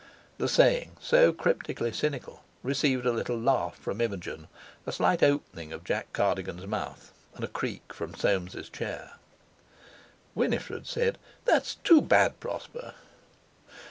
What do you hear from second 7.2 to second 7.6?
and a